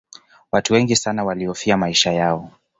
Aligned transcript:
watu 0.51 0.73
wengi 0.73 0.95
sana 0.95 1.23
walihofia 1.23 1.77
maisha 1.77 2.11
yao 2.13 2.51